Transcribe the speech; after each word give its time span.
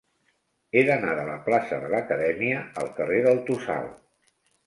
He 0.71 0.81
d'anar 0.85 1.11
de 1.17 1.25
la 1.27 1.35
plaça 1.49 1.77
de 1.83 1.91
l'Acadèmia 1.95 2.63
al 2.85 2.91
carrer 3.01 3.19
del 3.27 3.43
Tossal. 3.51 3.89